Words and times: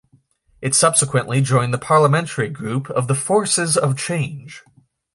It 0.63 0.73
subsequently 0.73 1.41
joined 1.41 1.75
the 1.75 1.77
Parliamentary 1.77 2.49
Group 2.49 2.89
of 2.89 3.07
the 3.07 3.13
Forces 3.13 3.77
of 3.77 3.95
Change. 3.95 4.63